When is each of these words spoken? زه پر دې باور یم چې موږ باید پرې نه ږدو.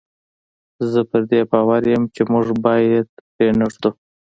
زه 0.91 0.99
پر 1.09 1.21
دې 1.29 1.41
باور 1.51 1.81
یم 1.93 2.03
چې 2.15 2.21
موږ 2.31 2.47
باید 2.65 3.07
پرې 3.33 3.47
نه 3.59 3.65
ږدو. 3.71 3.89